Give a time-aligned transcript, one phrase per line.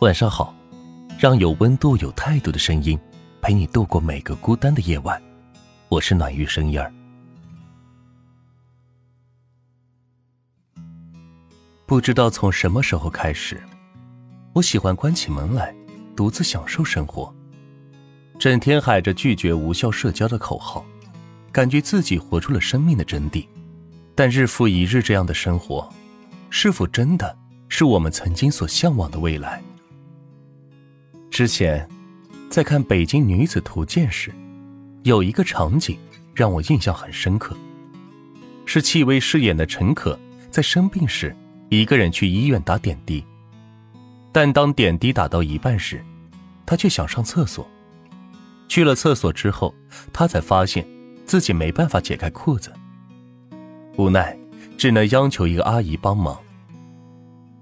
[0.00, 0.52] 晚上好，
[1.16, 2.98] 让有温度、有态度的声音
[3.40, 5.22] 陪你度过每个孤单的夜晚。
[5.88, 6.92] 我是暖玉声音儿。
[11.86, 13.62] 不知道从什么时候开始，
[14.52, 15.72] 我喜欢关起门来，
[16.16, 17.32] 独自享受生活，
[18.36, 20.84] 整天喊着拒绝无效社交的口号，
[21.52, 23.46] 感觉自己活出了生命的真谛。
[24.16, 25.88] 但日复一日这样的生活，
[26.50, 27.38] 是否真的
[27.68, 29.62] 是我们曾经所向往的未来？
[31.34, 31.84] 之前，
[32.48, 34.32] 在看《北京女子图鉴》时，
[35.02, 35.98] 有一个场景
[36.32, 37.56] 让我印象很深刻，
[38.64, 40.16] 是戚薇饰演的陈可
[40.48, 41.34] 在生病时，
[41.70, 43.24] 一个人去医院打点滴。
[44.30, 46.04] 但当点滴打到一半时，
[46.64, 47.68] 她却想上厕所。
[48.68, 49.74] 去了厕所之后，
[50.12, 50.86] 她才发现
[51.26, 52.72] 自己没办法解开裤子。
[53.96, 54.38] 无奈，
[54.78, 56.38] 只能央求一个阿姨帮忙。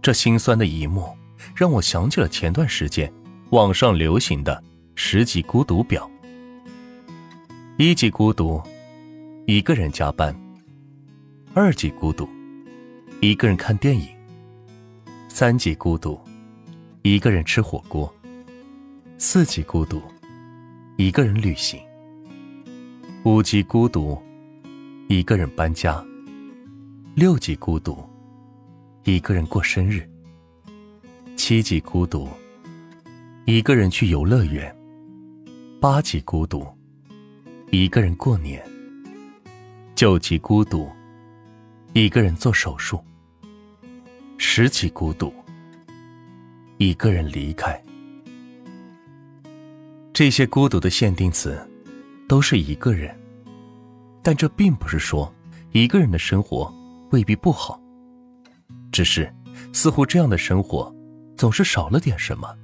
[0.00, 1.14] 这心酸的一幕，
[1.54, 3.12] 让我想起了前段时间
[3.50, 4.62] 网上流行的
[4.94, 6.08] 十级孤独表：
[7.78, 8.62] 一级孤独，
[9.46, 10.34] 一个人加班；
[11.54, 12.28] 二级孤独，
[13.22, 14.08] 一个人看电影；
[15.30, 16.20] 三级孤独，
[17.00, 18.06] 一个人吃火锅；
[19.16, 20.02] 四级孤独，
[20.98, 21.80] 一个人旅行；
[23.24, 24.20] 五级孤独，
[25.08, 26.04] 一个人搬家。
[27.14, 27.98] 六级孤独，
[29.04, 30.02] 一个人过生日；
[31.34, 32.28] 七级孤独，
[33.48, 34.70] 一个人去游乐园；
[35.80, 36.66] 八级孤独，
[37.70, 38.60] 一个人过年；
[39.94, 40.86] 九级孤独，
[41.94, 43.02] 一个人做手术；
[44.36, 45.32] 十级孤独，
[46.76, 47.82] 一个人离开。
[50.12, 51.58] 这些孤独的限定词，
[52.28, 53.18] 都是一个人，
[54.22, 55.34] 但这并不是说
[55.72, 56.70] 一个人的生活。
[57.12, 57.80] 未必不好，
[58.92, 59.34] 只是
[59.72, 60.94] 似乎这样的生活
[61.34, 62.54] 总是少了点什么，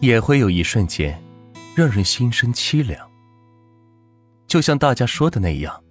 [0.00, 1.20] 也会有一瞬间
[1.74, 3.08] 让人心生凄凉。
[4.46, 5.82] 就像大家说的那样，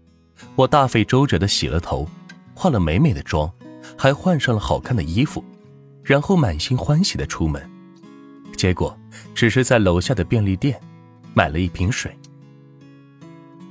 [0.56, 2.08] 我大费周折的洗了头，
[2.54, 3.52] 化了美美的妆，
[3.98, 5.44] 还换上了好看的衣服，
[6.04, 7.70] 然后满心欢喜的出门，
[8.56, 8.98] 结果
[9.34, 10.80] 只是在楼下的便利店
[11.34, 12.18] 买了一瓶水。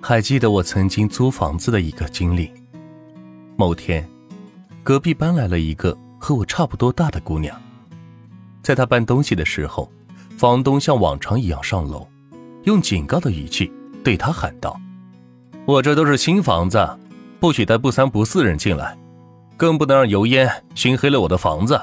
[0.02, 2.52] 还记得我曾经租房子的一个经历，
[3.56, 4.06] 某天。
[4.82, 7.58] 隔壁搬来了一个和我差不多大的姑娘，
[8.62, 9.90] 在她搬东西的时候，
[10.36, 12.06] 房东像往常一样上楼，
[12.64, 13.72] 用警告的语气
[14.02, 14.78] 对他喊道
[15.66, 16.86] ：“我这都是新房子，
[17.40, 18.96] 不许带不三不四人进来，
[19.56, 21.80] 更不能让油烟熏黑了我的房子。”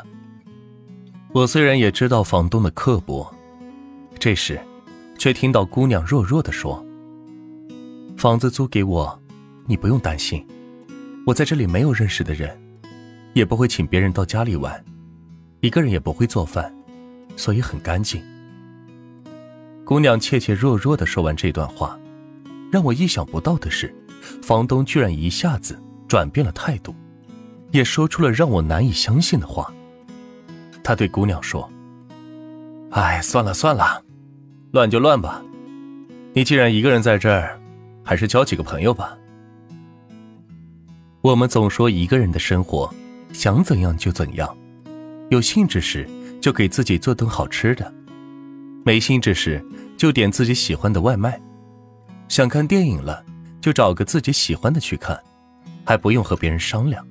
[1.34, 3.34] 我虽然也知道房东的刻薄，
[4.20, 4.60] 这时，
[5.18, 6.86] 却听到姑娘弱弱的说
[8.18, 9.18] ：“房子租给我，
[9.66, 10.46] 你不用担心，
[11.26, 12.56] 我在这里没有认识的人。”
[13.34, 14.84] 也不会请别人到家里玩，
[15.62, 16.70] 一个人也不会做饭，
[17.38, 18.22] 所以很干净。
[19.92, 22.00] 姑娘怯怯弱弱的说完这段话，
[22.72, 23.94] 让我意想不到的是，
[24.42, 26.96] 房东居然一下子转变了态度，
[27.72, 29.70] 也说出了让我难以相信的话。
[30.82, 31.70] 他对姑娘说
[32.92, 34.02] ：“哎，算了算了，
[34.72, 35.44] 乱就乱吧。
[36.32, 37.60] 你既然一个人在这儿，
[38.02, 39.18] 还是交几个朋友吧。
[41.20, 42.90] 我们总说一个人的生活。”
[43.34, 44.58] 想怎样就怎样，
[45.32, 46.10] 有兴致时
[46.40, 47.94] 就给自己做顿好吃的，
[48.86, 49.62] 没兴致时
[50.02, 51.40] 就点自己喜欢的外卖，
[52.28, 53.24] 想看电影了
[53.62, 55.16] 就找个自己喜欢的去看，
[55.86, 57.08] 还不用和别人商量。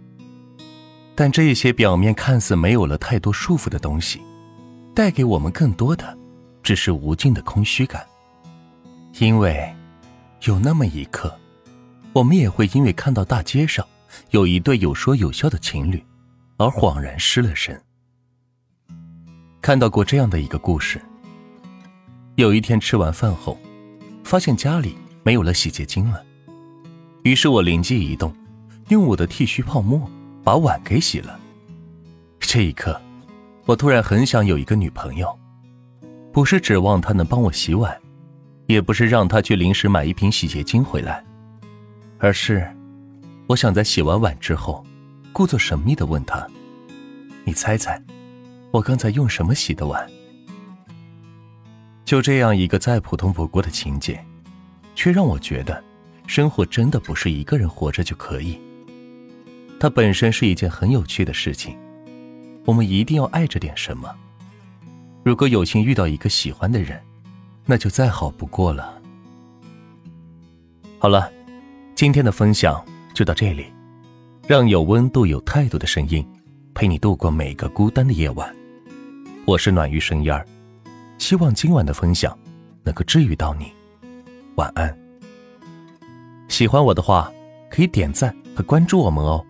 [1.14, 4.20] 但这些表面看似没有了太多束缚的东西，
[4.92, 6.18] 带给我们更多的
[6.64, 8.04] 只是无尽的空虚感。
[9.20, 9.72] 因为
[10.46, 11.32] 有那么一刻，
[12.12, 13.86] 我们也会因为看到大街上
[14.30, 16.04] 有一对有说有笑的情侣。
[16.56, 17.80] 而恍然失了神。
[19.62, 21.00] 看到过这样的一个故事：
[22.36, 23.58] 有一天吃完饭后，
[24.24, 26.22] 发现家里没有了洗洁精了，
[27.22, 28.34] 于是我灵机一动，
[28.88, 30.10] 用我的剃须泡沫
[30.42, 31.38] 把碗给洗了。
[32.38, 33.00] 这一刻，
[33.66, 35.38] 我突然很想有一个女朋友，
[36.32, 37.94] 不是指望她能帮我洗碗，
[38.66, 41.24] 也不是让她去临时买一瓶洗洁精回来，
[42.18, 42.66] 而是，
[43.46, 44.84] 我想在洗完碗之后。
[45.32, 46.44] 故作神秘的问她
[47.46, 48.02] ：“你猜猜，
[48.72, 50.04] 我刚才用什么洗的碗？”
[52.10, 54.20] 就这样一个再普通不过的情节，
[54.96, 55.80] 却让我觉得，
[56.26, 58.60] 生活真的不是一个人活着就可以。
[59.78, 61.78] 它本身是一件很有趣的事情。
[62.64, 64.12] 我们一定要爱着点什么。
[65.22, 67.00] 如果有幸遇到一个喜欢的人，
[67.64, 69.00] 那就再好不过了。
[70.98, 71.30] 好了，
[71.94, 72.84] 今天的分享
[73.14, 73.66] 就到这里。
[74.48, 76.28] 让有温度、有态度的声音
[76.74, 78.52] 陪你度过每个孤单的夜晚。
[79.44, 80.44] 我是暖玉声音儿，
[81.20, 82.36] 希望今晚的分享
[82.82, 83.70] 能够治愈到你。
[84.56, 84.98] 晚安。
[86.48, 87.30] 喜欢我的话，
[87.70, 89.44] 可以点赞和关注我们哦。